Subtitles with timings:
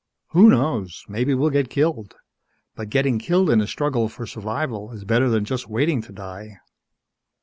[0.29, 1.03] "Who knows?
[1.07, 2.15] Maybe we'll get killed.
[2.73, 6.57] But getting killed in a struggle for survival is better than just waiting to die."